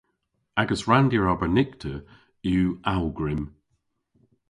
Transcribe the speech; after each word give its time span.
Agas 0.61 0.81
ranndir 0.89 1.25
arbennikter 1.31 1.97
yw 2.51 2.67
awgwrym. 2.93 3.43